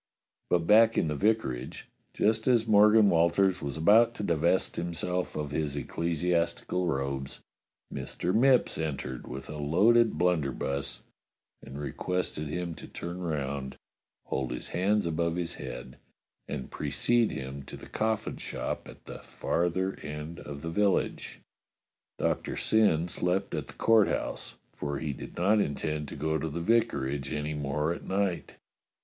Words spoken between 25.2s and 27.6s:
not intend to go to the vicarage any